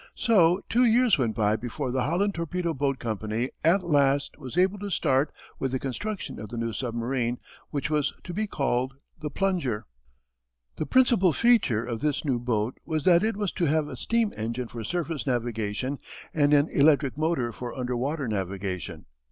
[0.15, 4.79] So two years went by before the Holland Torpedo Boat Company at last was able
[4.79, 7.37] to start with the construction of the new submarine
[7.69, 9.85] which was to be called the Plunger.
[10.77, 14.33] The principal feature of this new boat was that it was to have a steam
[14.35, 15.99] engine for surface navigation
[16.33, 19.05] and an electric motor for underwater navigation.